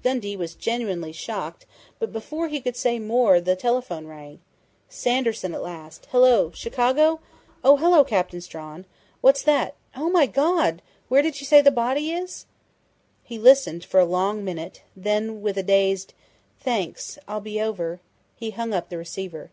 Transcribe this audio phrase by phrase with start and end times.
[0.02, 1.64] _"Dundee was genuinely shocked,
[1.98, 4.38] but before he could say more the telephone rang.
[4.90, 6.08] "Sanderson at last....
[6.10, 6.50] Hello!
[6.50, 7.20] Chicago?...
[7.64, 8.84] Oh, hello, Captain Strawn!...
[9.22, 9.74] What's that?...
[9.96, 10.82] Oh, my God!...
[11.08, 12.44] Where did you say the body is?"
[13.22, 16.12] He listened for a long minute, then, with a dazed
[16.60, 17.18] "Thanks!
[17.26, 17.98] I'll be over,"
[18.36, 19.50] he hung up the receiver.